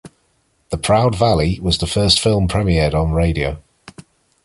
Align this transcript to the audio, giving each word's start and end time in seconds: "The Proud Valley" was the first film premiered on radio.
"The 0.71 0.79
Proud 0.79 1.15
Valley" 1.15 1.59
was 1.59 1.77
the 1.77 1.85
first 1.85 2.19
film 2.19 2.47
premiered 2.47 2.95
on 2.95 3.11
radio. 3.11 3.61